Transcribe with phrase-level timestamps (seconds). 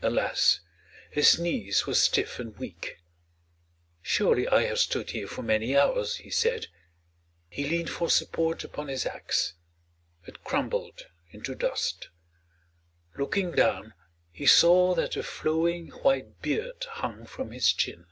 [0.00, 0.60] Alas,
[1.10, 2.96] his knees were stiff and weak.
[4.00, 6.68] "Surely I have stood here for many hours," he said.
[7.50, 9.52] He leaned for support upon his axe;
[10.26, 12.08] it crumbled into dust.
[13.18, 13.92] Looking down
[14.32, 18.06] he saw that a flowing white beard hung from his chin.